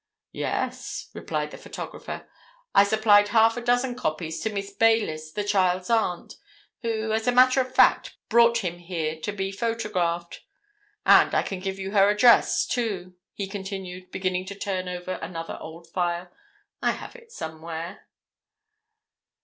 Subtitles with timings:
[0.33, 2.27] "Yes," replied the photographer.
[2.73, 6.37] "I supplied half a dozen copies to Miss Baylis, the child's aunt,
[6.81, 10.41] who, as a matter of fact, brought him here to be photographed.
[11.05, 15.59] And I can give you her address, too," he continued, beginning to turn over another
[15.61, 16.31] old file.
[16.81, 18.07] "I have it somewhere."